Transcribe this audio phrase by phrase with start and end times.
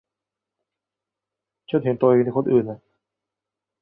[1.83, 2.65] เห็นตัวเองในคนอื่น